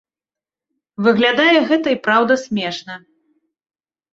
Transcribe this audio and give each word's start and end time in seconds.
Выглядае 1.09 1.57
гэта 1.73 1.87
і 1.97 1.99
праўда 2.07 2.33
смешна. 2.45 2.93